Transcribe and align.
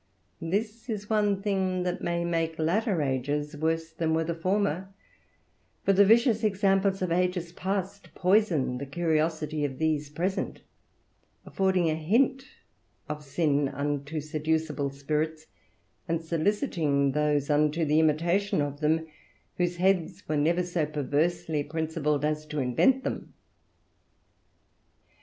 And 0.39 0.51
this 0.51 0.89
is 0.89 1.11
one 1.11 1.43
thing 1.43 1.83
that 1.83 2.01
may 2.01 2.25
make 2.25 2.57
latter 2.57 3.03
ages 3.03 3.55
worse 3.55 3.91
than 3.91 4.15
were 4.15 4.23
the 4.23 4.33
former; 4.33 4.91
for 5.83 5.93
the 5.93 6.03
vicious 6.03 6.43
examples 6.43 7.03
of 7.03 7.11
ages 7.11 7.51
past 7.51 8.09
poison 8.15 8.79
the 8.79 8.87
curiosity 8.87 9.63
of 9.63 9.77
these 9.77 10.09
present, 10.09 10.61
affording 11.45 11.87
a 11.87 11.93
hint 11.93 12.45
of 13.07 13.23
sin 13.23 13.67
unto 13.69 14.21
seducible 14.21 14.89
spirits, 14.91 15.45
and 16.07 16.23
soliciting 16.23 17.11
those 17.11 17.51
unto 17.51 17.85
the 17.85 17.99
imitation 17.99 18.59
of 18.59 18.79
them, 18.79 19.05
whose 19.57 19.75
heads 19.75 20.27
were 20.27 20.35
never 20.35 20.63
so 20.63 20.83
perversely 20.87 21.61
principled 21.63 22.25
as 22.25 22.47
to 22.47 22.57
invent 22.57 23.03
them. 23.03 23.35